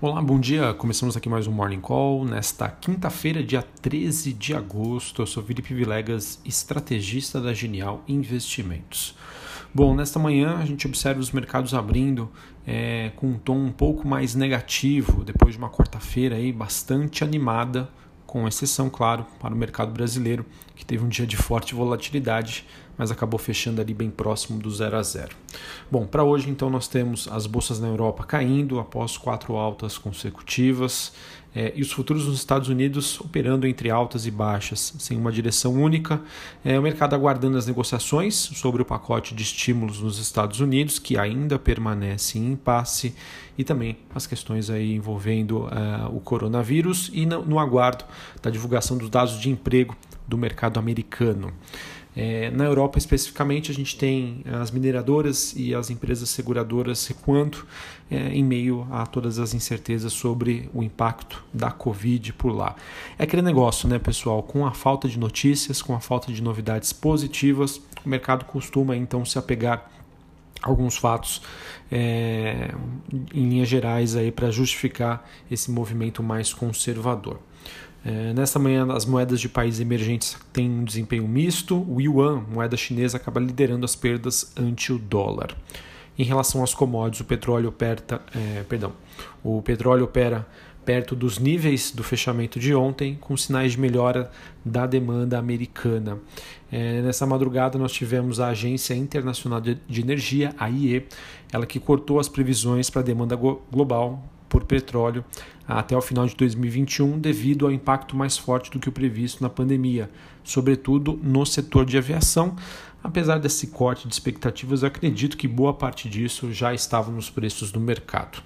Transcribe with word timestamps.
Olá, 0.00 0.22
bom 0.22 0.38
dia. 0.38 0.72
Começamos 0.74 1.16
aqui 1.16 1.28
mais 1.28 1.48
um 1.48 1.50
Morning 1.50 1.80
Call 1.80 2.24
nesta 2.24 2.68
quinta-feira, 2.68 3.42
dia 3.42 3.62
13 3.82 4.32
de 4.32 4.54
agosto. 4.54 5.22
Eu 5.22 5.26
sou 5.26 5.42
Felipe 5.42 5.74
Vilegas, 5.74 6.40
estrategista 6.44 7.40
da 7.40 7.52
Genial 7.52 8.04
Investimentos. 8.06 9.16
Bom, 9.74 9.96
nesta 9.96 10.16
manhã 10.20 10.58
a 10.58 10.64
gente 10.64 10.86
observa 10.86 11.18
os 11.18 11.32
mercados 11.32 11.74
abrindo 11.74 12.30
é, 12.64 13.10
com 13.16 13.26
um 13.26 13.38
tom 13.38 13.56
um 13.56 13.72
pouco 13.72 14.06
mais 14.06 14.36
negativo, 14.36 15.24
depois 15.24 15.54
de 15.54 15.58
uma 15.58 15.68
quarta-feira 15.68 16.36
aí 16.36 16.52
bastante 16.52 17.24
animada, 17.24 17.90
com 18.24 18.46
exceção, 18.46 18.88
claro, 18.88 19.26
para 19.40 19.52
o 19.52 19.58
mercado 19.58 19.90
brasileiro, 19.90 20.46
que 20.78 20.86
teve 20.86 21.04
um 21.04 21.08
dia 21.08 21.26
de 21.26 21.36
forte 21.36 21.74
volatilidade, 21.74 22.64
mas 22.96 23.10
acabou 23.10 23.38
fechando 23.38 23.80
ali 23.80 23.92
bem 23.92 24.10
próximo 24.10 24.60
do 24.60 24.70
zero 24.70 24.96
a 24.96 25.02
zero. 25.02 25.36
Bom, 25.90 26.06
para 26.06 26.22
hoje 26.22 26.48
então 26.48 26.70
nós 26.70 26.86
temos 26.86 27.28
as 27.28 27.46
bolsas 27.46 27.80
na 27.80 27.88
Europa 27.88 28.22
caindo 28.22 28.78
após 28.78 29.16
quatro 29.16 29.56
altas 29.56 29.98
consecutivas 29.98 31.12
é, 31.54 31.72
e 31.74 31.82
os 31.82 31.90
futuros 31.90 32.26
nos 32.26 32.36
Estados 32.36 32.68
Unidos 32.68 33.20
operando 33.20 33.66
entre 33.66 33.90
altas 33.90 34.24
e 34.24 34.30
baixas, 34.30 34.94
sem 35.00 35.16
uma 35.16 35.32
direção 35.32 35.74
única. 35.74 36.20
É, 36.64 36.78
o 36.78 36.82
mercado 36.82 37.14
aguardando 37.14 37.58
as 37.58 37.66
negociações 37.66 38.36
sobre 38.36 38.80
o 38.80 38.84
pacote 38.84 39.34
de 39.34 39.42
estímulos 39.42 40.00
nos 40.00 40.18
Estados 40.18 40.60
Unidos, 40.60 41.00
que 41.00 41.18
ainda 41.18 41.58
permanece 41.58 42.38
em 42.38 42.52
impasse, 42.52 43.14
e 43.56 43.64
também 43.64 43.98
as 44.14 44.26
questões 44.26 44.70
aí 44.70 44.94
envolvendo 44.94 45.62
uh, 45.62 46.14
o 46.14 46.20
coronavírus 46.20 47.10
e 47.12 47.26
no, 47.26 47.44
no 47.44 47.58
aguardo 47.58 48.04
da 48.40 48.50
divulgação 48.50 48.96
dos 48.96 49.10
dados 49.10 49.40
de 49.40 49.50
emprego 49.50 49.96
do 50.28 50.36
mercado 50.36 50.78
americano. 50.78 51.52
É, 52.20 52.50
na 52.50 52.64
Europa, 52.64 52.98
especificamente, 52.98 53.70
a 53.70 53.74
gente 53.74 53.96
tem 53.96 54.42
as 54.60 54.72
mineradoras 54.72 55.54
e 55.56 55.72
as 55.72 55.88
empresas 55.88 56.28
seguradoras 56.30 57.06
recuando 57.06 57.64
é, 58.10 58.30
em 58.30 58.42
meio 58.42 58.88
a 58.90 59.06
todas 59.06 59.38
as 59.38 59.54
incertezas 59.54 60.12
sobre 60.12 60.68
o 60.74 60.82
impacto 60.82 61.44
da 61.54 61.70
Covid 61.70 62.32
por 62.32 62.50
lá. 62.50 62.74
É 63.16 63.22
aquele 63.22 63.42
negócio, 63.42 63.88
né, 63.88 64.00
pessoal? 64.00 64.42
Com 64.42 64.66
a 64.66 64.72
falta 64.72 65.08
de 65.08 65.16
notícias, 65.16 65.80
com 65.80 65.94
a 65.94 66.00
falta 66.00 66.32
de 66.32 66.42
novidades 66.42 66.92
positivas, 66.92 67.80
o 68.04 68.08
mercado 68.08 68.44
costuma 68.46 68.96
então 68.96 69.24
se 69.24 69.38
apegar 69.38 69.88
alguns 70.60 70.96
fatos 70.96 71.40
é, 71.88 72.74
em 73.32 73.48
linhas 73.48 73.68
gerais 73.68 74.16
aí 74.16 74.32
para 74.32 74.50
justificar 74.50 75.24
esse 75.48 75.70
movimento 75.70 76.20
mais 76.20 76.52
conservador. 76.52 77.38
É, 78.04 78.32
nesta 78.32 78.58
manhã, 78.58 78.86
as 78.92 79.04
moedas 79.04 79.40
de 79.40 79.48
países 79.48 79.80
emergentes 79.80 80.36
têm 80.52 80.70
um 80.70 80.84
desempenho 80.84 81.26
misto. 81.26 81.84
O 81.88 82.00
yuan, 82.00 82.44
moeda 82.50 82.76
chinesa, 82.76 83.16
acaba 83.16 83.40
liderando 83.40 83.84
as 83.84 83.96
perdas 83.96 84.52
ante 84.56 84.92
o 84.92 84.98
dólar. 84.98 85.56
Em 86.18 86.24
relação 86.24 86.64
às 86.64 86.74
commodities, 86.74 87.20
o 87.20 87.24
petróleo, 87.24 87.68
operta, 87.68 88.20
é, 88.34 88.64
perdão, 88.64 88.92
o 89.42 89.62
petróleo 89.62 90.04
opera 90.04 90.46
perto 90.84 91.14
dos 91.14 91.38
níveis 91.38 91.92
do 91.92 92.02
fechamento 92.02 92.58
de 92.58 92.74
ontem, 92.74 93.14
com 93.20 93.36
sinais 93.36 93.72
de 93.72 93.80
melhora 93.80 94.30
da 94.64 94.86
demanda 94.86 95.38
americana. 95.38 96.18
É, 96.72 97.02
nessa 97.02 97.26
madrugada, 97.26 97.78
nós 97.78 97.92
tivemos 97.92 98.40
a 98.40 98.48
Agência 98.48 98.94
Internacional 98.94 99.60
de 99.60 100.00
Energia, 100.00 100.54
a 100.58 100.70
IE, 100.70 101.06
ela 101.52 101.66
que 101.66 101.78
cortou 101.78 102.18
as 102.18 102.26
previsões 102.26 102.88
para 102.88 103.02
a 103.02 103.04
demanda 103.04 103.36
global 103.36 104.24
por 104.48 104.64
petróleo 104.64 105.22
até 105.68 105.94
o 105.94 106.00
final 106.00 106.26
de 106.26 106.34
2021, 106.34 107.18
devido 107.18 107.66
ao 107.66 107.72
impacto 107.72 108.16
mais 108.16 108.38
forte 108.38 108.70
do 108.70 108.78
que 108.78 108.88
o 108.88 108.92
previsto 108.92 109.42
na 109.42 109.50
pandemia, 109.50 110.10
sobretudo 110.42 111.20
no 111.22 111.44
setor 111.44 111.84
de 111.84 111.98
aviação. 111.98 112.56
Apesar 113.04 113.38
desse 113.38 113.68
corte 113.68 114.08
de 114.08 114.14
expectativas, 114.14 114.82
acredito 114.82 115.36
que 115.36 115.46
boa 115.46 115.74
parte 115.74 116.08
disso 116.08 116.52
já 116.52 116.72
estava 116.72 117.12
nos 117.12 117.28
preços 117.30 117.70
do 117.70 117.78
mercado. 117.78 118.42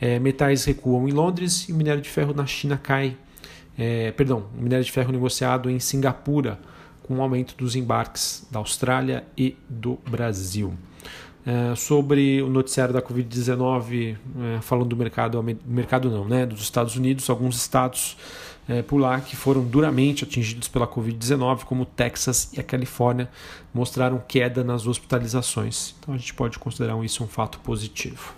É, 0.00 0.18
metais 0.18 0.64
recuam 0.64 1.08
em 1.08 1.12
Londres 1.12 1.68
e 1.68 1.72
minério 1.72 2.02
de 2.02 2.08
ferro 2.10 2.34
na 2.34 2.44
China 2.44 2.76
cai. 2.76 3.16
É, 3.78 4.10
perdão, 4.12 4.46
o 4.58 4.62
minério 4.62 4.84
de 4.84 4.92
ferro 4.92 5.12
negociado 5.12 5.70
em 5.70 5.78
Singapura, 5.78 6.60
com 7.04 7.16
o 7.16 7.22
aumento 7.22 7.54
dos 7.56 7.76
embarques 7.76 8.46
da 8.50 8.58
Austrália 8.58 9.24
e 9.36 9.56
do 9.68 9.98
Brasil. 10.10 10.74
É, 11.46 11.74
sobre 11.74 12.40
o 12.40 12.48
noticiário 12.48 12.94
da 12.94 13.02
Covid-19, 13.02 14.16
é, 14.56 14.60
falando 14.62 14.88
do 14.88 14.96
mercado, 14.96 15.42
mercado 15.66 16.10
não, 16.10 16.24
né, 16.24 16.46
dos 16.46 16.62
Estados 16.62 16.96
Unidos, 16.96 17.28
alguns 17.28 17.56
estados 17.56 18.16
é, 18.68 18.80
por 18.80 18.98
lá 18.98 19.20
que 19.20 19.36
foram 19.36 19.62
duramente 19.62 20.24
atingidos 20.24 20.68
pela 20.68 20.86
Covid-19, 20.86 21.64
como 21.64 21.84
Texas 21.84 22.50
e 22.54 22.60
a 22.60 22.62
Califórnia, 22.62 23.28
mostraram 23.72 24.22
queda 24.26 24.64
nas 24.64 24.86
hospitalizações. 24.86 25.94
Então 26.00 26.14
a 26.14 26.16
gente 26.16 26.32
pode 26.32 26.58
considerar 26.58 27.02
isso 27.04 27.22
um 27.22 27.28
fato 27.28 27.58
positivo. 27.60 28.34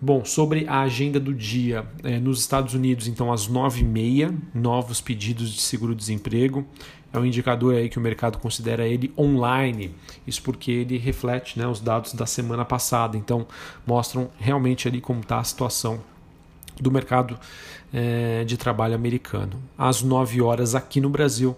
Bom, 0.00 0.24
sobre 0.24 0.64
a 0.68 0.82
agenda 0.82 1.18
do 1.18 1.34
dia, 1.34 1.84
é, 2.04 2.20
nos 2.20 2.38
Estados 2.38 2.72
Unidos, 2.72 3.08
então 3.08 3.32
às 3.32 3.48
9h30, 3.48 4.32
novos 4.54 5.00
pedidos 5.00 5.52
de 5.52 5.60
seguro-desemprego. 5.60 6.64
É 7.12 7.18
um 7.18 7.24
indicador 7.24 7.74
aí 7.74 7.88
que 7.88 7.98
o 7.98 8.00
mercado 8.00 8.38
considera 8.38 8.86
ele 8.86 9.12
online. 9.16 9.94
Isso 10.26 10.42
porque 10.42 10.70
ele 10.70 10.98
reflete 10.98 11.58
né, 11.58 11.66
os 11.66 11.80
dados 11.80 12.12
da 12.12 12.26
semana 12.26 12.64
passada. 12.64 13.16
Então, 13.16 13.46
mostram 13.86 14.30
realmente 14.38 14.86
ali 14.86 15.00
como 15.00 15.20
está 15.20 15.38
a 15.38 15.44
situação 15.44 16.00
do 16.80 16.90
mercado 16.90 17.38
é, 17.92 18.44
de 18.44 18.56
trabalho 18.56 18.94
americano. 18.94 19.60
Às 19.76 20.02
9 20.02 20.40
horas 20.42 20.74
aqui 20.74 21.00
no 21.00 21.08
Brasil, 21.08 21.56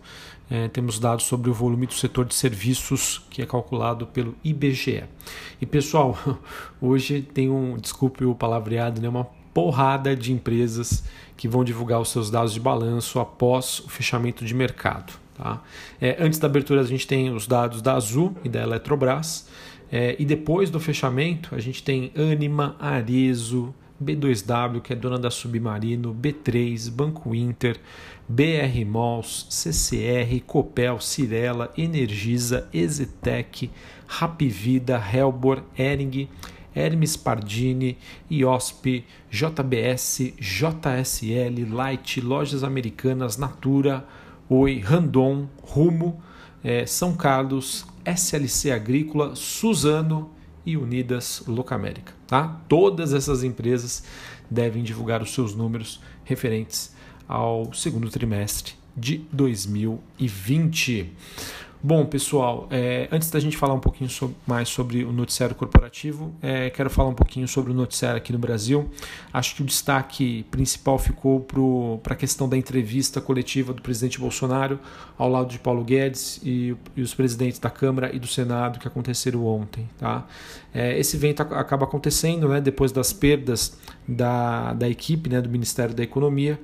é, 0.50 0.68
temos 0.68 0.98
dados 0.98 1.26
sobre 1.26 1.50
o 1.50 1.54
volume 1.54 1.86
do 1.86 1.94
setor 1.94 2.24
de 2.24 2.34
serviços 2.34 3.24
que 3.30 3.42
é 3.42 3.46
calculado 3.46 4.06
pelo 4.06 4.34
IBGE. 4.42 5.04
E 5.60 5.66
pessoal, 5.66 6.18
hoje 6.80 7.22
tem 7.22 7.50
um, 7.50 7.76
desculpe 7.76 8.24
o 8.24 8.34
palavreado, 8.34 9.00
né, 9.00 9.08
uma 9.08 9.24
porrada 9.52 10.14
de 10.16 10.32
empresas 10.32 11.04
que 11.36 11.48
vão 11.48 11.64
divulgar 11.64 12.00
os 12.00 12.10
seus 12.10 12.30
dados 12.30 12.52
de 12.52 12.60
balanço 12.60 13.18
após 13.18 13.80
o 13.80 13.88
fechamento 13.88 14.44
de 14.44 14.54
mercado. 14.54 15.12
Tá? 15.40 15.62
É, 15.98 16.18
antes 16.20 16.38
da 16.38 16.46
abertura, 16.46 16.82
a 16.82 16.84
gente 16.84 17.06
tem 17.06 17.32
os 17.32 17.46
dados 17.46 17.80
da 17.80 17.94
Azul 17.94 18.36
e 18.44 18.48
da 18.48 18.60
Eletrobras. 18.60 19.48
É, 19.90 20.14
e 20.18 20.24
depois 20.26 20.68
do 20.68 20.78
fechamento, 20.78 21.54
a 21.54 21.58
gente 21.58 21.82
tem 21.82 22.12
Anima, 22.14 22.76
Arezo, 22.78 23.74
B2W, 24.02 24.82
que 24.82 24.92
é 24.92 24.96
dona 24.96 25.18
da 25.18 25.30
Submarino, 25.30 26.14
B3, 26.14 26.90
Banco 26.90 27.34
Inter, 27.34 27.78
BR 28.28 28.84
Malls, 28.86 29.46
CCR, 29.48 30.40
Copel, 30.46 31.00
Cirela, 31.00 31.72
Energisa, 31.76 32.68
Exetec, 32.72 33.70
Rapvida, 34.06 34.98
Helbor, 34.98 35.62
Ering, 35.76 36.28
Hermes 36.74 37.16
Pardini, 37.16 37.96
IOSP, 38.30 39.04
JBS, 39.30 40.34
JSL, 40.38 41.64
Light, 41.72 42.20
Lojas 42.20 42.62
Americanas, 42.62 43.38
Natura, 43.38 44.04
Oi, 44.52 44.80
Randon, 44.80 45.48
Rumo, 45.62 46.20
é, 46.64 46.84
São 46.84 47.14
Carlos, 47.14 47.86
SLC 48.04 48.72
Agrícola, 48.72 49.36
Suzano 49.36 50.32
e 50.66 50.76
Unidas 50.76 51.44
Locamérica. 51.46 52.12
Tá? 52.26 52.60
Todas 52.68 53.14
essas 53.14 53.44
empresas 53.44 54.02
devem 54.50 54.82
divulgar 54.82 55.22
os 55.22 55.32
seus 55.32 55.54
números 55.54 56.00
referentes 56.24 56.92
ao 57.28 57.72
segundo 57.72 58.10
trimestre 58.10 58.72
de 58.96 59.18
2020. 59.32 61.12
Bom, 61.82 62.04
pessoal, 62.04 62.68
é, 62.70 63.08
antes 63.10 63.30
da 63.30 63.40
gente 63.40 63.56
falar 63.56 63.72
um 63.72 63.80
pouquinho 63.80 64.10
mais 64.46 64.68
sobre 64.68 65.02
o 65.02 65.10
noticiário 65.10 65.56
corporativo, 65.56 66.30
é, 66.42 66.68
quero 66.68 66.90
falar 66.90 67.08
um 67.08 67.14
pouquinho 67.14 67.48
sobre 67.48 67.72
o 67.72 67.74
noticiário 67.74 68.18
aqui 68.18 68.34
no 68.34 68.38
Brasil. 68.38 68.90
Acho 69.32 69.56
que 69.56 69.62
o 69.62 69.64
destaque 69.64 70.44
principal 70.50 70.98
ficou 70.98 71.40
para 72.02 72.12
a 72.12 72.16
questão 72.16 72.46
da 72.46 72.54
entrevista 72.54 73.18
coletiva 73.18 73.72
do 73.72 73.80
presidente 73.80 74.20
Bolsonaro 74.20 74.78
ao 75.16 75.30
lado 75.30 75.48
de 75.48 75.58
Paulo 75.58 75.82
Guedes 75.82 76.38
e, 76.44 76.76
e 76.94 77.00
os 77.00 77.14
presidentes 77.14 77.58
da 77.58 77.70
Câmara 77.70 78.14
e 78.14 78.18
do 78.18 78.26
Senado 78.26 78.78
que 78.78 78.86
aconteceram 78.86 79.46
ontem. 79.46 79.88
Tá? 79.98 80.26
É, 80.72 80.98
esse 80.98 81.16
evento 81.16 81.42
acaba 81.42 81.84
acontecendo 81.84 82.48
né, 82.48 82.60
depois 82.60 82.92
das 82.92 83.12
perdas 83.12 83.76
da, 84.06 84.72
da 84.72 84.88
equipe 84.88 85.28
né, 85.28 85.40
do 85.40 85.48
Ministério 85.48 85.94
da 85.94 86.02
Economia 86.02 86.60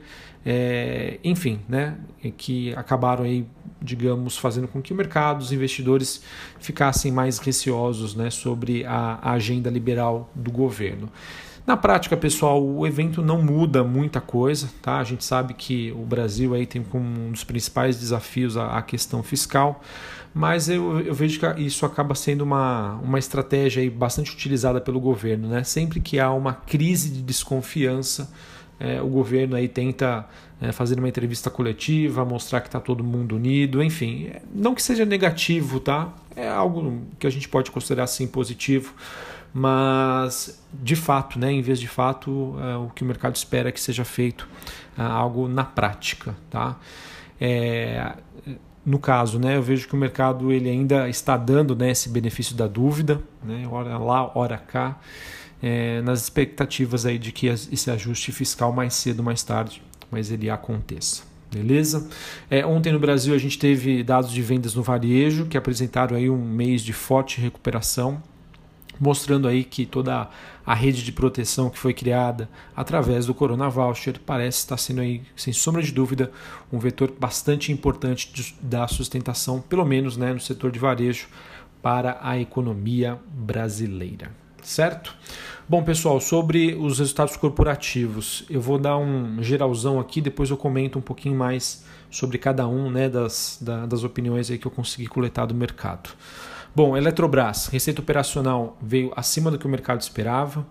é, 0.48 1.18
enfim, 1.24 1.58
né, 1.68 1.96
que 2.36 2.72
acabaram 2.76 3.24
aí, 3.24 3.44
digamos, 3.82 4.38
fazendo 4.38 4.68
com 4.68 4.80
que 4.80 4.92
o 4.92 4.96
mercado, 4.96 5.40
os 5.40 5.50
investidores 5.50 6.22
ficassem 6.60 7.10
mais 7.10 7.40
receosos 7.40 8.14
né, 8.14 8.30
sobre 8.30 8.84
a, 8.84 9.18
a 9.20 9.32
agenda 9.32 9.68
liberal 9.68 10.30
do 10.32 10.52
governo. 10.52 11.10
Na 11.66 11.76
prática, 11.76 12.16
pessoal, 12.16 12.64
o 12.64 12.86
evento 12.86 13.20
não 13.20 13.42
muda 13.42 13.82
muita 13.82 14.20
coisa, 14.20 14.70
tá? 14.80 14.98
A 14.98 15.04
gente 15.04 15.24
sabe 15.24 15.52
que 15.52 15.90
o 15.90 16.04
Brasil 16.04 16.54
aí 16.54 16.64
tem 16.64 16.80
como 16.80 17.04
um 17.04 17.32
dos 17.32 17.42
principais 17.42 17.98
desafios 17.98 18.56
a, 18.56 18.78
a 18.78 18.82
questão 18.82 19.20
fiscal, 19.20 19.82
mas 20.32 20.68
eu, 20.68 21.00
eu, 21.00 21.12
vejo 21.12 21.40
que 21.40 21.60
isso 21.60 21.84
acaba 21.84 22.14
sendo 22.14 22.42
uma, 22.42 22.94
uma 23.02 23.18
estratégia 23.18 23.82
aí 23.82 23.90
bastante 23.90 24.32
utilizada 24.32 24.80
pelo 24.80 25.00
governo, 25.00 25.48
né? 25.48 25.64
Sempre 25.64 25.98
que 25.98 26.20
há 26.20 26.30
uma 26.30 26.52
crise 26.52 27.10
de 27.10 27.20
desconfiança, 27.20 28.30
é, 28.78 29.02
o 29.02 29.08
governo 29.08 29.56
aí 29.56 29.66
tenta 29.66 30.24
é, 30.60 30.70
fazer 30.70 30.96
uma 30.98 31.08
entrevista 31.08 31.50
coletiva, 31.50 32.24
mostrar 32.24 32.60
que 32.60 32.68
está 32.68 32.78
todo 32.78 33.02
mundo 33.02 33.34
unido, 33.34 33.82
enfim, 33.82 34.30
não 34.54 34.72
que 34.72 34.82
seja 34.82 35.04
negativo, 35.04 35.80
tá? 35.80 36.14
É 36.36 36.48
algo 36.48 37.02
que 37.18 37.26
a 37.26 37.30
gente 37.30 37.48
pode 37.48 37.72
considerar 37.72 38.04
assim 38.04 38.26
positivo, 38.26 38.94
mas 39.52 40.62
de 40.72 40.96
fato, 40.96 41.38
né, 41.38 41.52
em 41.52 41.62
vez 41.62 41.80
de 41.80 41.88
fato, 41.88 42.56
é, 42.60 42.76
o 42.76 42.88
que 42.88 43.02
o 43.02 43.06
mercado 43.06 43.34
espera 43.36 43.68
é 43.68 43.72
que 43.72 43.80
seja 43.80 44.04
feito 44.04 44.48
é, 44.96 45.02
algo 45.02 45.48
na 45.48 45.64
prática. 45.64 46.34
Tá? 46.50 46.76
É, 47.40 48.14
no 48.84 48.98
caso, 48.98 49.38
né, 49.38 49.56
eu 49.56 49.62
vejo 49.62 49.88
que 49.88 49.94
o 49.94 49.96
mercado 49.96 50.52
ele 50.52 50.70
ainda 50.70 51.08
está 51.08 51.36
dando 51.36 51.74
né, 51.74 51.90
esse 51.90 52.08
benefício 52.08 52.54
da 52.54 52.66
dúvida, 52.66 53.20
né, 53.42 53.66
hora 53.68 53.98
lá, 53.98 54.30
hora 54.38 54.58
cá, 54.58 55.00
é, 55.62 56.00
nas 56.02 56.22
expectativas 56.22 57.04
aí 57.04 57.18
de 57.18 57.32
que 57.32 57.46
esse 57.46 57.90
ajuste 57.90 58.30
fiscal 58.30 58.72
mais 58.72 58.94
cedo, 58.94 59.22
mais 59.22 59.42
tarde, 59.42 59.82
mas 60.10 60.30
ele 60.30 60.48
aconteça. 60.48 61.24
Beleza? 61.50 62.08
É, 62.50 62.66
ontem 62.66 62.92
no 62.92 62.98
Brasil 62.98 63.34
a 63.34 63.38
gente 63.38 63.58
teve 63.58 64.02
dados 64.02 64.30
de 64.30 64.42
vendas 64.42 64.74
no 64.74 64.82
varejo 64.82 65.46
que 65.46 65.56
apresentaram 65.56 66.16
aí 66.16 66.28
um 66.28 66.36
mês 66.36 66.82
de 66.82 66.92
forte 66.92 67.40
recuperação, 67.40 68.22
mostrando 69.00 69.46
aí 69.48 69.64
que 69.64 69.86
toda 69.86 70.28
a 70.64 70.74
rede 70.74 71.04
de 71.04 71.12
proteção 71.12 71.70
que 71.70 71.78
foi 71.78 71.94
criada 71.94 72.48
através 72.74 73.26
do 73.26 73.34
Corona 73.34 73.68
Voucher 73.68 74.18
parece 74.24 74.58
estar 74.58 74.76
sendo 74.76 75.00
aí, 75.00 75.22
sem 75.36 75.52
sombra 75.52 75.82
de 75.82 75.92
dúvida, 75.92 76.30
um 76.72 76.78
vetor 76.78 77.12
bastante 77.18 77.70
importante 77.70 78.32
de, 78.32 78.54
da 78.60 78.86
sustentação, 78.88 79.60
pelo 79.60 79.84
menos 79.84 80.16
né, 80.16 80.32
no 80.32 80.40
setor 80.40 80.70
de 80.70 80.78
varejo, 80.78 81.28
para 81.82 82.18
a 82.20 82.38
economia 82.38 83.18
brasileira. 83.32 84.30
Certo? 84.62 85.14
Bom, 85.68 85.82
pessoal, 85.84 86.20
sobre 86.20 86.74
os 86.74 86.98
resultados 86.98 87.36
corporativos, 87.36 88.44
eu 88.50 88.60
vou 88.60 88.78
dar 88.78 88.96
um 88.96 89.40
geralzão 89.42 90.00
aqui, 90.00 90.20
depois 90.20 90.50
eu 90.50 90.56
comento 90.56 90.98
um 90.98 91.02
pouquinho 91.02 91.36
mais 91.36 91.84
sobre 92.10 92.38
cada 92.38 92.66
um 92.66 92.90
né, 92.90 93.08
das, 93.08 93.58
da, 93.60 93.86
das 93.86 94.02
opiniões 94.02 94.50
aí 94.50 94.58
que 94.58 94.66
eu 94.66 94.70
consegui 94.70 95.06
coletar 95.06 95.46
do 95.46 95.54
mercado. 95.54 96.10
Bom, 96.76 96.94
Eletrobras, 96.94 97.68
receita 97.68 98.02
operacional 98.02 98.76
veio 98.82 99.10
acima 99.16 99.50
do 99.50 99.58
que 99.58 99.64
o 99.64 99.68
mercado 99.68 99.98
esperava. 100.02 100.66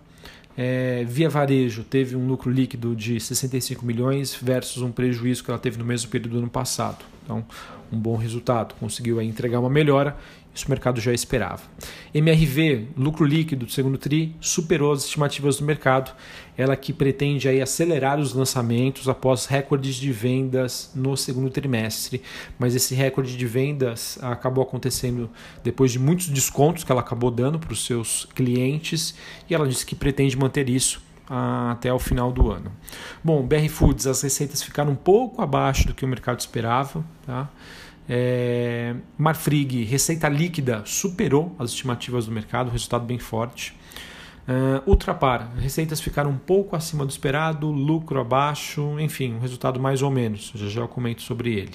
É, 0.56 1.04
via 1.04 1.28
Varejo 1.28 1.82
teve 1.82 2.14
um 2.14 2.28
lucro 2.28 2.48
líquido 2.48 2.94
de 2.94 3.18
65 3.18 3.84
milhões 3.84 4.32
versus 4.32 4.84
um 4.84 4.92
prejuízo 4.92 5.42
que 5.42 5.50
ela 5.50 5.58
teve 5.58 5.76
no 5.76 5.84
mesmo 5.84 6.08
período 6.08 6.34
do 6.34 6.38
ano 6.38 6.48
passado. 6.48 7.04
Então, 7.24 7.44
um 7.92 7.98
bom 7.98 8.14
resultado. 8.14 8.76
Conseguiu 8.78 9.20
entregar 9.20 9.58
uma 9.58 9.68
melhora 9.68 10.16
isso 10.56 10.66
o 10.66 10.70
mercado 10.70 11.00
já 11.00 11.12
esperava. 11.12 11.62
MRV, 12.14 12.88
lucro 12.96 13.26
líquido 13.26 13.66
do 13.66 13.72
segundo 13.72 13.98
TRI, 13.98 14.34
superou 14.40 14.92
as 14.92 15.04
estimativas 15.04 15.58
do 15.58 15.64
mercado. 15.66 16.16
Ela 16.56 16.74
que 16.74 16.94
pretende 16.94 17.46
aí 17.46 17.60
acelerar 17.60 18.18
os 18.18 18.32
lançamentos 18.32 19.06
após 19.06 19.44
recordes 19.44 19.96
de 19.96 20.10
vendas 20.10 20.90
no 20.94 21.14
segundo 21.14 21.50
trimestre. 21.50 22.22
Mas 22.58 22.74
esse 22.74 22.94
recorde 22.94 23.36
de 23.36 23.46
vendas 23.46 24.18
acabou 24.22 24.64
acontecendo 24.64 25.28
depois 25.62 25.92
de 25.92 25.98
muitos 25.98 26.28
descontos 26.28 26.82
que 26.82 26.90
ela 26.90 27.02
acabou 27.02 27.30
dando 27.30 27.58
para 27.58 27.74
os 27.74 27.84
seus 27.84 28.26
clientes. 28.34 29.14
E 29.50 29.54
ela 29.54 29.68
disse 29.68 29.84
que 29.84 29.94
pretende 29.94 30.38
manter 30.38 30.70
isso 30.70 31.04
até 31.28 31.92
o 31.92 31.98
final 31.98 32.32
do 32.32 32.50
ano. 32.50 32.72
Bom, 33.22 33.42
BR 33.42 33.68
Foods, 33.68 34.06
as 34.06 34.22
receitas 34.22 34.62
ficaram 34.62 34.92
um 34.92 34.96
pouco 34.96 35.42
abaixo 35.42 35.86
do 35.86 35.92
que 35.92 36.04
o 36.04 36.08
mercado 36.08 36.40
esperava. 36.40 37.04
Tá? 37.26 37.50
É, 38.08 38.94
Marfrig, 39.18 39.84
receita 39.84 40.28
líquida, 40.28 40.82
superou 40.84 41.54
as 41.58 41.70
estimativas 41.70 42.26
do 42.26 42.32
mercado, 42.32 42.70
resultado 42.70 43.04
bem 43.04 43.18
forte. 43.18 43.74
Uh, 44.48 44.88
Ultrapar, 44.88 45.50
receitas 45.58 46.00
ficaram 46.00 46.30
um 46.30 46.38
pouco 46.38 46.76
acima 46.76 47.04
do 47.04 47.10
esperado, 47.10 47.68
lucro 47.68 48.20
abaixo, 48.20 48.94
enfim, 49.00 49.34
um 49.34 49.40
resultado 49.40 49.80
mais 49.80 50.02
ou 50.02 50.10
menos. 50.10 50.52
Já 50.54 50.68
já 50.68 50.80
eu 50.82 50.88
comento 50.88 51.22
sobre 51.22 51.52
ele. 51.54 51.74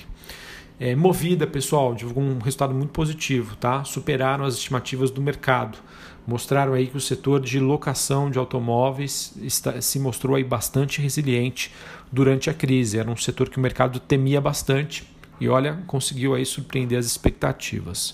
É, 0.80 0.96
Movida, 0.96 1.46
pessoal, 1.46 1.94
divulgou 1.94 2.24
um 2.24 2.40
resultado 2.40 2.74
muito 2.74 2.92
positivo, 2.92 3.56
tá? 3.58 3.84
Superaram 3.84 4.46
as 4.46 4.56
estimativas 4.56 5.12
do 5.12 5.22
mercado. 5.22 5.78
Mostraram 6.26 6.74
aí 6.74 6.88
que 6.88 6.96
o 6.96 7.02
setor 7.02 7.42
de 7.42 7.60
locação 7.60 8.32
de 8.32 8.40
automóveis 8.40 9.34
está, 9.42 9.82
se 9.82 10.00
mostrou 10.00 10.36
aí 10.36 10.44
bastante 10.44 11.02
resiliente 11.02 11.72
durante 12.12 12.50
a 12.50 12.54
crise. 12.54 12.98
Era 12.98 13.12
um 13.12 13.18
setor 13.18 13.50
que 13.50 13.58
o 13.58 13.62
mercado 13.62 14.00
temia 14.00 14.40
bastante 14.40 15.11
e 15.42 15.50
olha, 15.50 15.80
conseguiu 15.88 16.36
aí 16.36 16.46
surpreender 16.46 17.00
as 17.00 17.08
expectativas. 17.08 18.14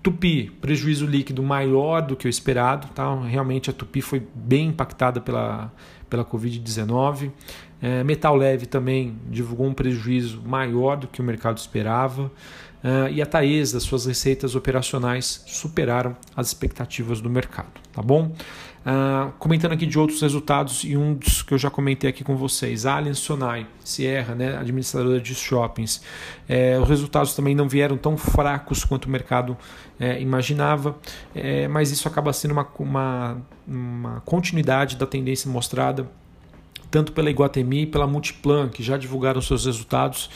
Tupi, 0.00 0.50
prejuízo 0.60 1.04
líquido 1.04 1.42
maior 1.42 2.00
do 2.00 2.14
que 2.14 2.26
o 2.26 2.30
esperado, 2.30 2.86
tá? 2.94 3.20
Realmente 3.22 3.68
a 3.68 3.72
Tupi 3.72 4.00
foi 4.00 4.22
bem 4.32 4.68
impactada 4.68 5.20
pela, 5.20 5.72
pela 6.08 6.24
Covid-19. 6.24 7.32
É, 7.82 8.04
Metal 8.04 8.34
Leve 8.34 8.66
também 8.66 9.16
divulgou 9.28 9.66
um 9.66 9.74
prejuízo 9.74 10.40
maior 10.46 10.96
do 10.96 11.08
que 11.08 11.20
o 11.20 11.24
mercado 11.24 11.58
esperava. 11.58 12.30
Uh, 12.82 13.10
e 13.10 13.20
a 13.20 13.26
Taesa, 13.26 13.80
suas 13.80 14.06
receitas 14.06 14.54
operacionais 14.54 15.42
superaram 15.48 16.16
as 16.36 16.46
expectativas 16.46 17.20
do 17.20 17.28
mercado, 17.28 17.72
tá 17.92 18.00
bom? 18.00 18.32
Uh, 18.86 19.32
comentando 19.38 19.72
aqui 19.72 19.84
de 19.84 19.98
outros 19.98 20.22
resultados 20.22 20.82
e 20.84 20.96
um 20.96 21.12
dos 21.12 21.42
que 21.42 21.52
eu 21.52 21.58
já 21.58 21.68
comentei 21.68 22.08
aqui 22.08 22.24
com 22.24 22.36
vocês, 22.36 22.86
Allianz 22.86 23.18
Sonai, 23.18 23.66
Sierra, 23.84 24.34
né, 24.34 24.56
administradora 24.56 25.20
de 25.20 25.34
shoppings, 25.34 26.00
é, 26.48 26.78
os 26.78 26.88
resultados 26.88 27.34
também 27.34 27.54
não 27.54 27.68
vieram 27.68 27.98
tão 27.98 28.16
fracos 28.16 28.84
quanto 28.84 29.06
o 29.06 29.10
mercado 29.10 29.56
é, 30.00 30.20
imaginava, 30.22 30.96
é, 31.34 31.68
mas 31.68 31.90
isso 31.90 32.08
acaba 32.08 32.32
sendo 32.32 32.52
uma, 32.52 32.66
uma, 32.78 33.42
uma 33.66 34.20
continuidade 34.20 34.96
da 34.96 35.06
tendência 35.06 35.50
mostrada 35.50 36.08
tanto 36.90 37.12
pela 37.12 37.30
Iguatemi 37.30 37.82
e 37.82 37.86
pela 37.86 38.06
Multiplan, 38.06 38.68
que 38.68 38.82
já 38.82 38.96
divulgaram 38.96 39.40
seus 39.42 39.66
resultados 39.66 40.30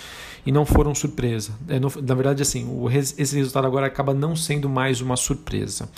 e 0.44 0.53
não 0.53 0.67
foram 0.67 0.94
surpresa. 0.94 1.53
É, 1.69 1.79
no, 1.79 1.91
na 2.03 2.15
verdade, 2.15 2.43
assim, 2.43 2.67
o, 2.69 2.91
esse 2.91 3.37
resultado 3.37 3.67
agora 3.67 3.87
acaba 3.87 4.12
não 4.12 4.35
sendo 4.35 4.69
mais 4.69 5.00
uma 5.00 5.17
surpresa. 5.17 5.89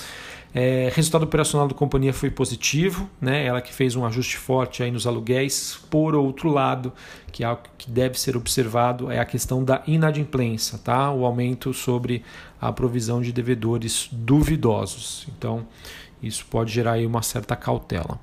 É, 0.55 0.89
resultado 0.95 1.25
operacional 1.25 1.67
da 1.67 1.75
companhia 1.75 2.13
foi 2.13 2.31
positivo, 2.31 3.11
né? 3.21 3.45
ela 3.45 3.61
que 3.61 3.75
fez 3.75 3.97
um 3.97 4.07
ajuste 4.07 4.37
forte 4.37 4.85
aí 4.85 4.91
nos 4.91 5.05
aluguéis. 5.05 5.81
Por 5.91 6.15
outro 6.15 6.49
lado, 6.49 6.93
que 7.33 7.43
é 7.43 7.47
algo 7.47 7.63
que 7.77 7.91
deve 7.91 8.21
ser 8.21 8.37
observado, 8.37 9.11
é 9.11 9.19
a 9.19 9.25
questão 9.25 9.65
da 9.65 9.83
inadimplência, 9.85 10.79
tá? 10.79 11.11
o 11.11 11.25
aumento 11.25 11.75
sobre 11.75 12.23
a 12.61 12.73
provisão 12.73 13.21
de 13.21 13.33
devedores 13.33 14.09
duvidosos. 14.13 15.27
Então, 15.37 15.67
isso 16.23 16.47
pode 16.49 16.73
gerar 16.73 16.93
aí 16.93 17.05
uma 17.05 17.21
certa 17.21 17.57
cautela. 17.57 18.21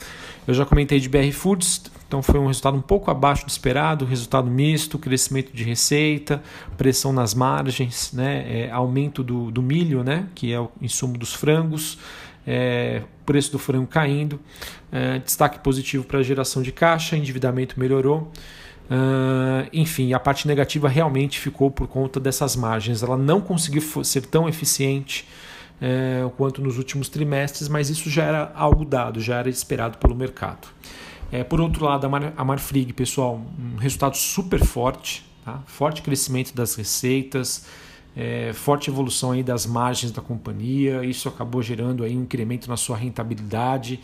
Eu 0.47 0.53
já 0.53 0.65
comentei 0.65 1.01
de 1.01 1.09
BR 1.09 1.31
Foods, 1.33 1.83
então 2.11 2.21
foi 2.21 2.37
um 2.41 2.47
resultado 2.47 2.75
um 2.75 2.81
pouco 2.81 3.09
abaixo 3.09 3.45
do 3.45 3.49
esperado, 3.49 4.03
resultado 4.03 4.51
misto, 4.51 4.99
crescimento 4.99 5.53
de 5.53 5.63
receita, 5.63 6.43
pressão 6.75 7.13
nas 7.13 7.33
margens, 7.33 8.11
né, 8.11 8.65
é, 8.65 8.69
aumento 8.69 9.23
do, 9.23 9.49
do 9.49 9.61
milho, 9.61 10.03
né, 10.03 10.27
que 10.35 10.51
é 10.51 10.59
o 10.59 10.69
insumo 10.81 11.17
dos 11.17 11.33
frangos, 11.33 11.97
é, 12.45 13.03
preço 13.25 13.53
do 13.53 13.57
frango 13.57 13.87
caindo, 13.87 14.41
é, 14.91 15.19
destaque 15.19 15.59
positivo 15.59 16.03
para 16.03 16.19
a 16.19 16.21
geração 16.21 16.61
de 16.61 16.73
caixa, 16.73 17.15
endividamento 17.15 17.79
melhorou. 17.79 18.29
Uh, 18.89 19.69
enfim, 19.71 20.11
a 20.11 20.19
parte 20.19 20.45
negativa 20.45 20.89
realmente 20.89 21.39
ficou 21.39 21.71
por 21.71 21.87
conta 21.87 22.19
dessas 22.19 22.57
margens. 22.57 23.01
Ela 23.01 23.15
não 23.15 23.39
conseguiu 23.39 23.81
ser 24.03 24.25
tão 24.25 24.49
eficiente 24.49 25.25
é, 25.79 26.29
quanto 26.35 26.61
nos 26.61 26.77
últimos 26.77 27.07
trimestres, 27.07 27.69
mas 27.69 27.89
isso 27.89 28.09
já 28.09 28.25
era 28.25 28.51
algo 28.53 28.83
dado, 28.83 29.21
já 29.21 29.37
era 29.37 29.49
esperado 29.49 29.97
pelo 29.97 30.13
mercado. 30.13 30.67
É, 31.31 31.43
por 31.43 31.61
outro 31.61 31.85
lado, 31.85 32.05
a, 32.05 32.09
Mar, 32.09 32.33
a 32.35 32.43
Marfrig, 32.43 32.91
pessoal, 32.91 33.41
um 33.57 33.77
resultado 33.77 34.17
super 34.17 34.59
forte, 34.63 35.23
tá? 35.45 35.61
forte 35.65 36.01
crescimento 36.01 36.53
das 36.53 36.75
receitas, 36.75 37.65
é, 38.15 38.51
forte 38.53 38.89
evolução 38.89 39.31
aí 39.31 39.41
das 39.41 39.65
margens 39.65 40.11
da 40.11 40.21
companhia, 40.21 41.05
isso 41.05 41.29
acabou 41.29 41.61
gerando 41.61 42.03
aí 42.03 42.17
um 42.17 42.23
incremento 42.23 42.69
na 42.69 42.75
sua 42.75 42.97
rentabilidade. 42.97 43.99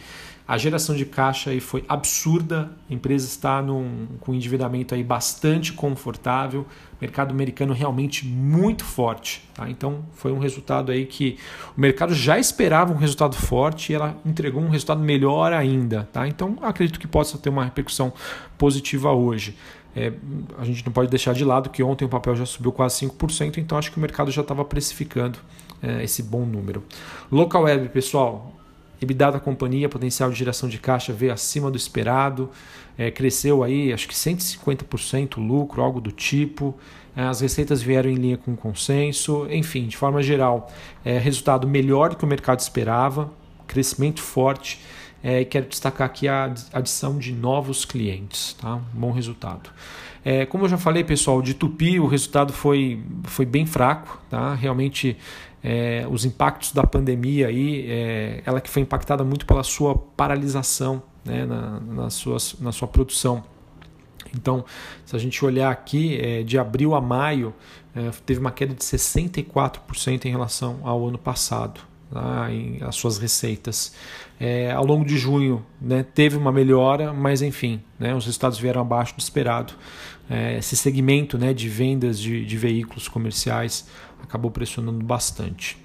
A 0.48 0.58
geração 0.58 0.96
de 0.96 1.06
caixa 1.06 1.50
aí 1.50 1.60
foi 1.60 1.84
absurda, 1.90 2.72
a 2.90 2.94
empresa 2.94 3.28
está 3.28 3.62
num, 3.62 4.08
com 4.22 4.32
um 4.32 4.36
endividamento 4.36 4.96
aí 4.96 5.04
bastante 5.04 5.74
confortável, 5.74 6.66
mercado 7.02 7.32
americano 7.32 7.74
realmente 7.74 8.26
muito 8.26 8.86
forte. 8.86 9.44
Tá? 9.54 9.70
Então 9.70 10.06
foi 10.14 10.32
um 10.32 10.40
resultado 10.40 10.90
aí 10.90 11.06
que 11.06 11.38
o 11.78 11.82
mercado 11.82 12.14
já 12.14 12.40
esperava 12.40 12.94
um 12.94 12.98
resultado 12.98 13.36
forte 13.36 13.92
e 13.92 13.96
ela 13.96 14.16
entregou 14.26 14.62
um 14.64 14.70
resultado 14.70 15.02
melhor 15.02 15.52
ainda. 15.52 16.08
Tá? 16.14 16.26
Então 16.26 16.58
acredito 16.62 16.98
que 16.98 17.08
possa 17.08 17.38
ter 17.38 17.50
uma 17.50 17.66
repercussão 17.66 18.14
positiva 18.58 19.12
hoje. 19.12 19.54
É, 19.94 20.14
a 20.58 20.64
gente 20.64 20.86
não 20.86 20.94
pode 20.94 21.10
deixar 21.10 21.34
de 21.34 21.44
lado 21.44 21.70
que 21.70 21.84
ontem 21.84 22.06
o 22.06 22.10
papel 22.10 22.36
já 22.36 22.46
subiu 22.46 22.72
quase 22.72 23.06
5%, 23.06 23.58
então 23.58 23.78
acho 23.78 23.92
que 23.92 23.98
o 23.98 24.00
mercado 24.00 24.32
já 24.32 24.44
estava 24.44 24.64
precificando 24.64 25.40
é, 25.82 26.04
esse 26.04 26.24
bom 26.24 26.46
número. 26.46 26.84
Local 27.32 27.64
Web, 27.64 27.90
pessoal, 27.90 28.57
EBITDA 29.02 29.32
da 29.32 29.40
companhia, 29.40 29.88
potencial 29.88 30.30
de 30.30 30.38
geração 30.38 30.68
de 30.68 30.78
caixa 30.78 31.14
veio 31.14 31.32
acima 31.32 31.70
do 31.70 31.78
esperado, 31.78 32.50
é, 32.98 33.12
cresceu 33.12 33.64
aí 33.64 33.94
acho 33.94 34.08
que 34.08 34.14
150% 34.14 35.38
lucro, 35.38 35.82
algo 35.82 36.02
do 36.02 36.12
tipo. 36.12 36.76
É, 37.16 37.24
as 37.24 37.42
receitas 37.42 37.82
vieram 37.82 38.10
em 38.10 38.16
linha 38.16 38.38
com 38.38 38.54
o 38.54 38.58
consenso, 38.58 39.48
enfim, 39.50 39.88
de 39.88 39.98
forma 39.98 40.22
geral, 40.22 40.72
é, 41.04 41.18
resultado 41.18 41.68
melhor 41.68 42.10
do 42.10 42.16
que 42.16 42.24
o 42.24 42.28
mercado 42.28 42.60
esperava, 42.60 43.32
crescimento 43.68 44.22
forte 44.22 44.80
é, 45.24 45.44
quero 45.44 45.68
destacar 45.68 46.06
aqui 46.06 46.28
a 46.28 46.54
adição 46.72 47.18
de 47.18 47.34
novos 47.34 47.86
clientes, 47.86 48.54
tá? 48.54 48.80
Bom 48.94 49.12
resultado. 49.12 49.70
É, 50.24 50.46
como 50.46 50.66
eu 50.66 50.70
já 50.70 50.78
falei, 50.78 51.04
pessoal, 51.04 51.42
de 51.42 51.54
Tupi 51.54 52.00
o 52.00 52.08
resultado 52.08 52.54
foi, 52.54 53.04
foi 53.24 53.46
bem 53.46 53.66
fraco, 53.66 54.22
tá? 54.30 54.54
Realmente 54.54 55.18
é, 55.70 56.08
os 56.10 56.24
impactos 56.24 56.72
da 56.72 56.84
pandemia 56.84 57.48
aí, 57.48 57.86
é, 57.90 58.42
ela 58.46 58.62
que 58.62 58.70
foi 58.70 58.82
impactada 58.82 59.22
muito 59.26 59.46
pela 59.46 59.64
sua 59.64 59.98
paralisação 59.98 61.04
né, 61.26 61.46
na, 61.46 61.82
na, 61.82 62.10
sua, 62.10 62.38
na 62.62 62.72
sua 62.72 62.88
produção. 62.88 63.44
Então, 64.34 64.64
se 65.06 65.14
a 65.14 65.20
gente 65.20 65.44
olhar 65.44 65.70
aqui, 65.70 66.18
é, 66.22 66.42
de 66.42 66.58
abril 66.58 66.96
a 66.96 67.02
maio, 67.02 67.54
é, 67.94 68.10
teve 68.26 68.40
uma 68.40 68.50
queda 68.52 68.74
de 68.74 68.82
64% 68.82 70.24
em 70.24 70.30
relação 70.30 70.80
ao 70.84 71.06
ano 71.06 71.18
passado. 71.18 71.82
Tá, 72.10 72.50
em 72.50 72.78
as 72.82 72.96
suas 72.96 73.18
receitas. 73.18 73.94
É, 74.40 74.72
ao 74.72 74.86
longo 74.86 75.04
de 75.04 75.18
junho 75.18 75.66
né, 75.82 76.06
teve 76.16 76.38
uma 76.38 76.54
melhora, 76.54 77.12
mas 77.12 77.42
enfim, 77.42 77.82
né, 78.00 78.16
os 78.16 78.24
resultados 78.24 78.58
vieram 78.58 78.80
abaixo 78.80 79.14
do 79.14 79.20
esperado. 79.20 79.74
É, 80.30 80.58
esse 80.58 80.78
segmento 80.78 81.38
né, 81.38 81.54
de 81.54 81.68
vendas 81.68 82.18
de, 82.18 82.46
de 82.46 82.58
veículos 82.58 83.10
comerciais 83.10 83.90
acabou 84.24 84.52
pressionando 84.52 85.04
bastante. 85.04 85.78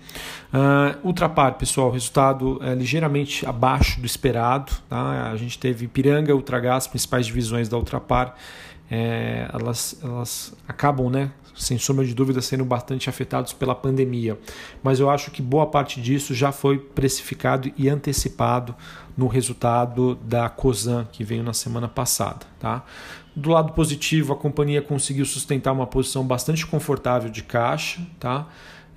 Uh, 0.52 1.06
Ultrapar, 1.06 1.54
pessoal, 1.54 1.90
resultado 1.90 2.60
é, 2.62 2.74
ligeiramente 2.74 3.46
abaixo 3.46 4.00
do 4.00 4.06
esperado. 4.06 4.72
Tá? 4.88 5.30
A 5.30 5.36
gente 5.36 5.58
teve 5.58 5.88
Piranga 5.88 6.34
Ultragás, 6.34 6.86
principais 6.86 7.26
divisões 7.26 7.68
da 7.68 7.76
Ultrapar, 7.76 8.34
é, 8.94 9.48
elas, 9.50 9.98
elas 10.02 10.52
acabam, 10.68 11.08
né, 11.08 11.30
sem 11.54 11.78
sombra 11.78 12.04
de 12.04 12.14
dúvida, 12.14 12.42
sendo 12.42 12.62
bastante 12.62 13.08
afetados 13.08 13.54
pela 13.54 13.74
pandemia. 13.74 14.38
Mas 14.82 15.00
eu 15.00 15.08
acho 15.08 15.30
que 15.30 15.40
boa 15.40 15.64
parte 15.64 15.98
disso 15.98 16.34
já 16.34 16.52
foi 16.52 16.78
precificado 16.78 17.72
e 17.74 17.88
antecipado 17.88 18.74
no 19.16 19.28
resultado 19.28 20.14
da 20.16 20.46
COSAN, 20.50 21.08
que 21.10 21.24
veio 21.24 21.42
na 21.42 21.54
semana 21.54 21.88
passada. 21.88 22.44
Tá? 22.60 22.84
Do 23.34 23.48
lado 23.48 23.72
positivo, 23.72 24.34
a 24.34 24.36
companhia 24.36 24.82
conseguiu 24.82 25.24
sustentar 25.24 25.72
uma 25.72 25.86
posição 25.86 26.22
bastante 26.22 26.66
confortável 26.66 27.30
de 27.30 27.42
caixa. 27.42 28.06
Tá? 28.20 28.46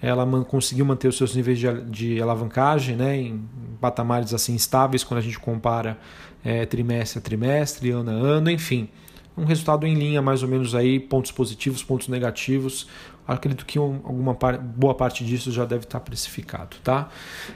ela 0.02 0.26
conseguiu 0.44 0.86
manter 0.86 1.08
os 1.08 1.18
seus 1.18 1.34
níveis 1.34 1.58
de, 1.58 1.82
de 1.84 2.22
alavancagem 2.22 2.98
né, 2.98 3.18
em 3.18 3.48
patamares 3.80 4.34
assim 4.34 4.54
estáveis 4.54 5.06
quando 5.06 5.20
a 5.20 5.24
gente 5.24 5.40
compara 5.40 5.98
é, 6.44 6.66
trimestre 6.66 7.18
a 7.18 7.22
trimestre, 7.22 7.92
ano 7.92 8.12
a 8.12 8.14
ano, 8.14 8.52
enfim. 8.52 8.90
Um 9.38 9.44
resultado 9.44 9.86
em 9.86 9.94
linha, 9.94 10.22
mais 10.22 10.44
ou 10.44 10.50
menos 10.50 10.74
aí, 10.74 11.00
pontos 11.00 11.32
positivos, 11.32 11.84
pontos 11.84 12.08
negativos. 12.08 12.88
Acredito 13.28 13.66
que 13.66 13.80
um, 13.80 14.02
alguma 14.04 14.34
boa 14.34 14.94
parte 14.94 15.26
disso 15.26 15.52
já 15.52 15.66
deve 15.66 15.84
estar 15.84 16.00
precificado. 16.00 16.78
Tá? 16.84 17.10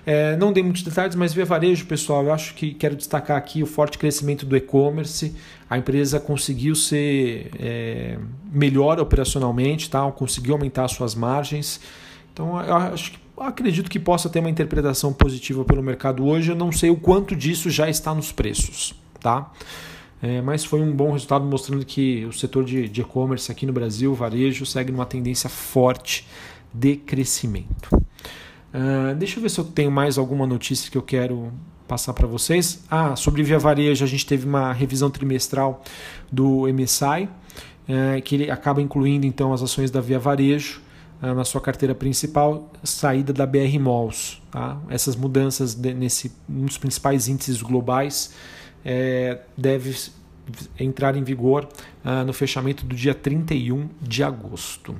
É, 0.06 0.36
não 0.36 0.52
dei 0.52 0.64
muitos 0.64 0.82
detalhes, 0.82 1.16
mas 1.16 1.34
via 1.34 1.46
varejo, 1.46 1.86
pessoal, 1.86 2.24
eu 2.24 2.34
acho 2.34 2.56
que 2.56 2.74
quero 2.74 2.96
destacar 2.96 3.38
aqui 3.38 3.62
o 3.62 3.68
forte 3.68 3.98
crescimento 3.98 4.46
do 4.46 4.58
e-commerce. 4.58 5.36
A 5.70 5.78
empresa 5.78 6.20
conseguiu 6.20 6.74
ser 6.74 7.52
é, 7.60 8.18
melhor 8.52 9.00
operacionalmente, 9.00 9.90
tá? 9.90 10.12
conseguiu 10.12 10.56
aumentar 10.56 10.88
suas 10.88 11.14
margens. 11.14 11.80
Então, 12.34 12.60
eu 12.62 12.76
acho 12.76 13.12
que 13.12 13.20
acredito 13.38 13.90
que 13.90 14.00
possa 14.00 14.30
ter 14.30 14.40
uma 14.40 14.50
interpretação 14.50 15.14
positiva 15.14 15.64
pelo 15.64 15.82
mercado 15.82 16.26
hoje. 16.26 16.52
Eu 16.52 16.56
não 16.56 16.72
sei 16.72 16.90
o 16.90 16.96
quanto 16.96 17.36
disso 17.36 17.70
já 17.70 17.90
está 17.90 18.14
nos 18.14 18.32
preços, 18.32 18.94
tá? 19.20 19.52
É, 20.22 20.42
mas 20.42 20.66
foi 20.66 20.82
um 20.82 20.92
bom 20.92 21.14
resultado 21.14 21.46
mostrando 21.46 21.86
que 21.86 22.26
o 22.26 22.34
setor 22.34 22.66
de 22.66 23.02
e-commerce 23.02 23.52
aqui 23.52 23.66
no 23.66 23.72
Brasil, 23.72 24.14
varejo, 24.14 24.66
segue 24.66 24.92
numa 24.92 25.06
tendência 25.06 25.50
forte 25.50 26.28
de 26.74 26.98
crescimento. 26.98 27.90
Uh, 27.94 29.16
deixa 29.16 29.38
eu 29.38 29.42
ver 29.42 29.50
se 29.50 29.60
eu 29.60 29.64
tenho 29.64 29.90
mais 29.90 30.18
alguma 30.18 30.46
notícia 30.46 30.92
que 30.92 30.98
eu 30.98 31.02
quero 31.02 31.52
passar 31.88 32.14
para 32.14 32.28
vocês. 32.28 32.84
Ah, 32.90 33.16
sobre 33.16 33.42
Via 33.42 33.58
Varejo, 33.58 34.06
a 34.06 34.08
gente 34.08 34.26
teve 34.26 34.46
uma 34.46 34.72
revisão 34.72 35.10
trimestral 35.10 35.82
do 36.32 36.68
MSI, 36.72 37.28
é, 37.88 38.22
que 38.22 38.36
ele 38.36 38.52
acaba 38.52 38.80
incluindo 38.80 39.26
então 39.26 39.52
as 39.52 39.64
ações 39.64 39.90
da 39.90 40.00
Via 40.00 40.20
Varejo 40.20 40.82
ah, 41.20 41.34
na 41.34 41.44
sua 41.44 41.60
carteira 41.60 41.96
principal, 41.96 42.72
saída 42.84 43.34
da 43.34 43.48
BR 43.48 43.80
Malls. 43.82 44.40
Tá? 44.52 44.78
Essas 44.88 45.16
mudanças 45.16 45.74
de, 45.74 45.92
nesse 45.96 46.32
um 46.48 46.66
dos 46.66 46.78
principais 46.78 47.28
índices 47.28 47.60
globais 47.60 48.36
é, 48.84 49.40
deve 49.58 49.96
entrar 50.80 51.16
em 51.16 51.24
vigor 51.24 51.68
uh, 52.04 52.26
no 52.26 52.34
fechamento 52.34 52.86
do 52.86 52.96
dia 52.96 53.14
31 53.14 53.88
de 54.02 54.24
agosto. 54.24 54.96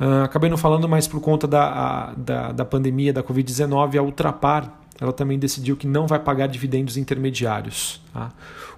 Uh, 0.00 0.24
acabei 0.24 0.48
não 0.48 0.56
falando, 0.56 0.88
mas 0.88 1.06
por 1.06 1.20
conta 1.20 1.46
da, 1.46 1.64
a, 1.66 2.14
da, 2.14 2.52
da 2.52 2.64
pandemia 2.64 3.12
da 3.12 3.22
Covid-19, 3.22 3.98
a 3.98 4.02
Ultrapar 4.02 4.72
ela 5.00 5.12
também 5.12 5.38
decidiu 5.38 5.76
que 5.76 5.86
não 5.86 6.06
vai 6.06 6.18
pagar 6.18 6.46
dividendos 6.46 6.96
intermediários. 6.96 8.00
Tá? 8.12 8.32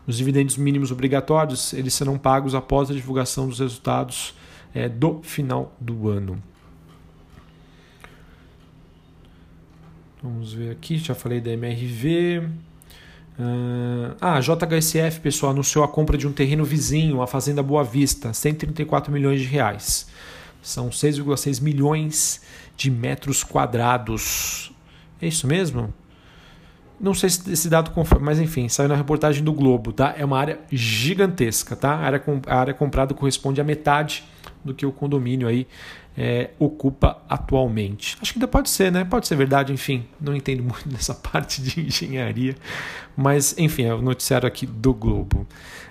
Os 0.07 0.17
dividendos 0.17 0.57
mínimos 0.57 0.91
obrigatórios 0.91 1.73
eles 1.73 1.95
serão 1.95 2.19
pagos 2.19 2.55
após 2.55 2.91
a 2.91 2.95
divulgação 2.95 3.49
dos 3.49 3.61
resultados 3.61 4.35
é, 4.75 4.89
do 4.89 5.23
final 5.23 5.73
do 5.81 6.09
ano. 6.09 6.43
Vamos 10.21 10.53
ver 10.53 10.73
aqui, 10.73 10.99
já 10.99 11.15
falei 11.15 11.41
da 11.41 11.53
MRV. 11.53 12.49
Ah, 14.21 14.35
a 14.35 14.41
JHSF, 14.41 15.21
pessoal, 15.21 15.53
anunciou 15.53 15.85
a 15.85 15.89
compra 15.89 16.19
de 16.19 16.27
um 16.27 16.33
terreno 16.33 16.65
vizinho, 16.65 17.23
a 17.23 17.27
Fazenda 17.27 17.63
Boa 17.63 17.85
Vista, 17.85 18.33
134 18.33 19.13
milhões 19.13 19.41
de 19.41 19.47
reais. 19.47 20.09
São 20.61 20.89
6,6 20.89 21.63
milhões 21.63 22.41
de 22.77 22.91
metros 22.91 23.45
quadrados. 23.45 24.73
É 25.23 25.29
isso 25.29 25.47
mesmo? 25.47 25.95
Não 27.01 27.15
sei 27.15 27.31
se 27.31 27.53
esse 27.53 27.69
dado 27.69 27.93
conforme, 27.93 28.25
mas 28.25 28.41
enfim, 28.41 28.69
saiu 28.69 28.89
na 28.89 28.97
reportagem 28.97 29.45
do 29.45 29.53
Globo, 29.53 29.93
tá? 29.93 30.15
É 30.19 30.25
uma 30.25 30.37
área 30.37 30.59
gigantesca, 30.71 31.77
tá? 31.77 31.93
A 31.95 31.99
área, 31.99 32.23
a 32.47 32.57
área 32.57 32.75
comprada 32.75 33.15
corresponde 33.15 33.61
a 33.61 33.65
metade 33.65 34.25
do 34.69 34.75
que 34.75 34.87
o 34.87 34.93
condomínio 34.93 35.49
aí 35.49 35.67
é, 36.17 36.51
ocupa 36.59 37.23
atualmente. 37.29 38.17
Acho 38.21 38.33
que 38.33 38.39
ainda 38.39 38.49
pode 38.49 38.71
ser, 38.71 38.91
né? 38.91 39.05
Pode 39.05 39.27
ser 39.27 39.37
verdade, 39.37 39.73
enfim, 39.73 40.05
não 40.21 40.35
entendo 40.35 40.63
muito 40.65 40.89
dessa 40.89 41.15
parte 41.15 41.63
de 41.63 41.81
engenharia, 41.81 42.55
mas 43.17 43.57
enfim, 43.59 43.85
é 43.85 43.95
o 43.95 44.03
noticiário 44.03 44.47
aqui 44.47 44.67
do 44.67 44.93
Globo. 44.93 45.47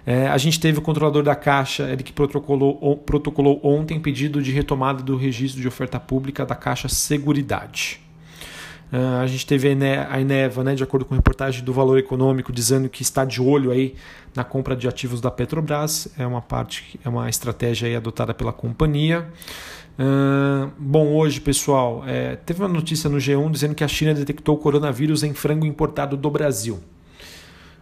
É, 0.05 0.27
a 0.27 0.37
gente 0.37 0.59
teve 0.59 0.79
o 0.79 0.81
controlador 0.81 1.23
da 1.23 1.35
Caixa, 1.35 1.83
ele 1.89 2.03
que 2.03 2.13
protocolou, 2.13 2.97
protocolou 2.97 3.59
ontem 3.63 3.99
pedido 3.99 4.41
de 4.41 4.51
retomada 4.51 5.03
do 5.03 5.17
registro 5.17 5.61
de 5.61 5.67
oferta 5.67 5.99
pública 5.99 6.45
da 6.45 6.55
Caixa 6.55 6.87
Seguridade. 6.87 8.06
Uh, 8.91 9.21
a 9.21 9.27
gente 9.27 9.45
teve 9.45 9.67
a 9.67 10.21
Eneva, 10.21 10.63
né, 10.63 10.73
de 10.73 10.81
acordo 10.81 11.05
com 11.05 11.13
reportagem 11.13 11.63
do 11.63 11.73
Valor 11.73 11.97
Econômico, 11.97 12.53
dizendo 12.53 12.87
que 12.87 13.01
está 13.01 13.25
de 13.25 13.41
olho 13.41 13.71
aí 13.71 13.95
na 14.33 14.43
compra 14.43 14.75
de 14.75 14.87
ativos 14.87 15.19
da 15.19 15.29
Petrobras. 15.29 16.07
É 16.17 16.25
uma 16.25 16.41
parte, 16.41 16.99
é 17.03 17.09
uma 17.09 17.29
estratégia 17.29 17.87
aí 17.87 17.95
adotada 17.95 18.33
pela 18.33 18.53
companhia. 18.53 19.27
Uh, 19.99 20.71
bom, 20.77 21.07
hoje, 21.15 21.41
pessoal, 21.41 22.03
é, 22.05 22.35
teve 22.35 22.61
uma 22.61 22.69
notícia 22.69 23.09
no 23.09 23.17
G1 23.17 23.51
dizendo 23.51 23.75
que 23.75 23.83
a 23.83 23.87
China 23.87 24.13
detectou 24.13 24.57
coronavírus 24.57 25.23
em 25.23 25.33
frango 25.33 25.65
importado 25.65 26.15
do 26.15 26.29
Brasil. 26.29 26.79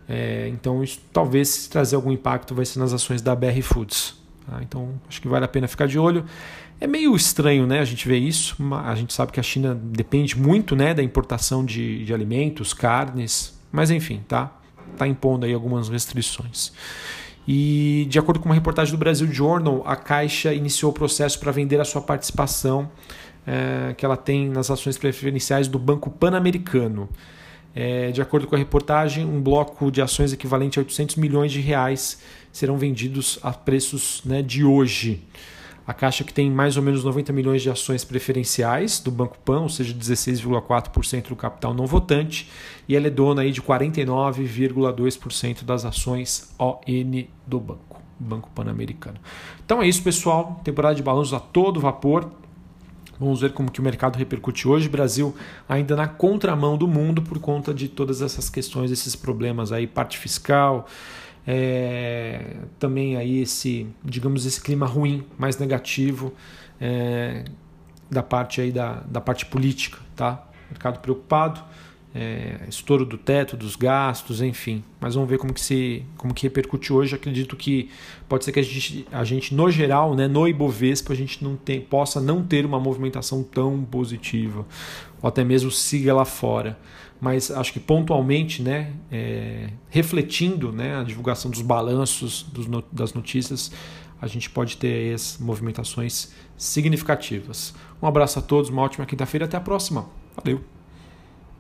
É, 0.08 0.48
então, 0.48 0.84
isso 0.84 1.00
talvez 1.12 1.68
trazer 1.68 1.96
algum 1.96 2.12
impacto 2.12 2.56
vai 2.56 2.66
ser 2.66 2.80
nas 2.80 2.94
ações 2.94 3.22
da 3.22 3.36
BR 3.36 3.62
Foods. 3.62 4.25
Tá? 4.48 4.60
Então, 4.62 4.94
acho 5.08 5.22
que 5.22 5.28
vale 5.28 5.46
a 5.46 5.48
pena 5.48 5.68
ficar 5.68 5.88
de 5.88 5.98
olho. 5.98 6.26
É 6.80 6.88
meio 6.88 7.16
estranho 7.16 7.66
né, 7.66 7.80
a 7.80 7.86
gente 7.86 8.08
ver 8.08 8.18
isso. 8.18 8.56
A 8.84 8.96
gente 8.96 9.14
sabe 9.14 9.32
que 9.32 9.40
a 9.40 9.44
China 9.44 9.74
depende 9.76 10.38
muito 10.38 10.76
né, 10.76 10.94
da 10.94 11.02
importação 11.02 11.64
de, 11.64 12.04
de 12.04 12.14
alimentos, 12.14 12.74
carnes, 12.74 13.58
mas 13.72 13.90
enfim, 13.90 14.24
tá, 14.28 14.52
tá 14.98 15.08
impondo 15.08 15.46
aí 15.46 15.54
algumas 15.54 15.90
restrições. 15.90 16.74
E 17.48 18.08
de 18.10 18.18
acordo 18.18 18.40
com 18.40 18.50
uma 18.50 18.56
reportagem 18.56 18.92
do 18.92 18.98
Brasil 18.98 19.32
Journal, 19.32 19.84
a 19.86 19.96
Caixa 19.96 20.54
iniciou 20.54 20.92
o 20.92 20.94
processo 20.94 21.40
para 21.40 21.52
vender 21.52 21.80
a 21.80 21.86
sua 21.86 22.02
participação 22.02 22.90
é, 23.46 23.94
que 23.94 24.04
ela 24.04 24.18
tem 24.18 24.50
nas 24.50 24.72
ações 24.72 24.98
preferenciais 24.98 25.68
do 25.68 25.78
Banco 25.78 26.10
Pan-Americano. 26.10 27.08
É, 27.76 28.10
de 28.10 28.22
acordo 28.22 28.48
com 28.48 28.56
a 28.56 28.58
reportagem, 28.58 29.26
um 29.26 29.42
bloco 29.42 29.92
de 29.92 30.02
ações 30.02 30.32
equivalente 30.32 30.80
a 30.80 30.82
800 30.82 31.18
milhões 31.18 31.52
de 31.52 31.60
reais 31.60 32.22
serão 32.52 32.78
vendidos 32.78 33.38
a 33.44 33.52
preços 33.52 34.22
né, 34.24 34.42
de 34.42 34.64
hoje. 34.64 35.22
A 35.86 35.94
Caixa 35.94 36.24
que 36.24 36.34
tem 36.34 36.50
mais 36.50 36.78
ou 36.78 36.84
menos 36.84 37.04
90 37.04 37.34
milhões 37.34 37.62
de 37.62 37.70
ações 37.70 38.06
preferenciais 38.06 39.00
do 39.00 39.12
Banco 39.12 39.38
Pan, 39.40 39.60
ou 39.60 39.70
seja, 39.70 39.94
16,4% 39.94 41.28
do 41.28 41.36
capital 41.36 41.76
não 41.76 41.86
votante, 41.86 42.50
e 42.88 42.96
ela 42.96 43.08
é 43.08 43.10
dona 43.10 43.42
aí 43.44 43.52
de 43.52 43.62
49,2% 43.62 45.64
das 45.64 45.86
ações 45.86 46.52
ON 46.58 46.80
do 47.46 47.60
banco, 47.60 48.02
Banco 48.18 48.50
Pan-Americano. 48.56 49.20
Então 49.64 49.84
é 49.84 49.88
isso, 49.88 50.02
pessoal. 50.02 50.60
Temporada 50.64 50.96
de 50.96 51.04
balanços 51.04 51.34
a 51.34 51.40
todo 51.40 51.80
vapor. 51.80 52.32
Vamos 53.20 53.42
ver 53.42 53.54
como 53.54 53.72
que 53.72 53.80
o 53.80 53.84
mercado 53.84 54.18
repercute 54.18 54.68
hoje. 54.68 54.90
Brasil 54.90 55.36
ainda 55.68 55.96
na 55.96 56.08
contramão 56.08 56.78
do 56.78 56.88
mundo 56.88 57.22
por 57.22 57.40
conta 57.40 57.74
de 57.74 57.88
todas 57.88 58.22
essas 58.22 58.50
questões, 58.50 58.92
esses 58.92 59.16
problemas 59.16 59.72
aí, 59.72 59.88
parte 59.88 60.18
fiscal, 60.18 60.88
é, 61.48 62.58
também 62.80 63.16
aí 63.16 63.42
esse, 63.42 63.88
digamos, 64.04 64.46
esse 64.46 64.60
clima 64.60 64.86
ruim, 64.86 65.24
mais 65.38 65.58
negativo 65.58 66.34
é, 66.80 67.46
da 68.10 68.24
parte 68.24 68.62
aí 68.62 68.72
da, 68.72 69.02
da 69.08 69.22
parte 69.22 69.46
política, 69.46 70.00
tá? 70.16 70.48
Mercado 70.70 71.00
preocupado, 71.00 71.64
é, 72.16 72.62
estouro 72.70 73.06
do 73.06 73.18
teto, 73.18 73.58
dos 73.58 73.76
gastos, 73.76 74.42
enfim. 74.42 74.82
Mas 75.02 75.16
vamos 75.16 75.30
ver 75.30 75.38
como 75.38 75.54
que 75.54 75.60
se 75.60 76.06
como 76.16 76.34
que 76.34 76.44
repercute 76.44 76.94
hoje. 76.94 77.14
Acredito 77.14 77.58
que 77.58 77.90
pode 78.30 78.46
ser 78.46 78.54
que 78.54 78.60
a 78.60 78.64
gente, 78.64 79.06
a 79.12 79.24
gente 79.26 79.54
no 79.54 79.70
geral, 79.70 80.16
né, 80.16 80.26
no 80.26 80.48
Ibovespa, 80.48 81.12
a 81.12 81.16
gente 81.16 81.44
não 81.44 81.58
tem, 81.58 81.82
possa 81.82 82.22
não 82.22 82.42
ter 82.42 82.66
uma 82.66 82.80
movimentação 82.80 83.44
tão 83.44 83.84
positiva, 83.84 84.66
ou 85.22 85.28
até 85.28 85.44
mesmo 85.44 85.70
siga 85.70 86.14
lá 86.14 86.24
fora. 86.24 86.80
Mas 87.20 87.52
acho 87.52 87.74
que 87.74 87.80
pontualmente, 87.80 88.62
né, 88.62 88.94
é, 89.12 89.70
refletindo 89.90 90.72
né, 90.72 90.98
a 90.98 91.04
divulgação 91.04 91.52
dos 91.52 91.62
balanços 91.62 92.44
dos, 92.44 92.66
das 92.92 93.14
notícias, 93.14 93.72
a 94.22 94.28
gente 94.28 94.50
pode 94.50 94.78
ter 94.78 95.14
as 95.14 95.38
movimentações 95.38 96.32
significativas. 96.56 97.74
Um 98.02 98.08
abraço 98.08 98.40
a 98.40 98.42
todos, 98.42 98.70
uma 98.70 98.82
ótima 98.82 99.06
quinta-feira, 99.06 99.46
até 99.46 99.58
a 99.58 99.62
próxima. 99.62 100.08
Valeu! 100.36 100.75